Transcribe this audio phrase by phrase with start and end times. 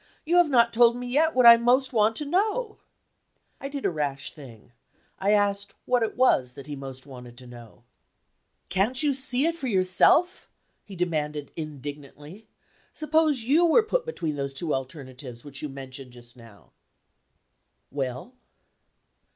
[0.25, 2.79] "You have not told me yet what I most want to know."
[3.59, 4.71] I did a rash thing;
[5.19, 7.83] I asked what it was that he most wanted to know.
[8.69, 10.49] "Can't you see it for yourself?"
[10.83, 12.47] he demanded indignantly.
[12.93, 16.71] "Suppose you were put between those two alternatives which you mentioned just now."
[17.91, 18.33] "Well?"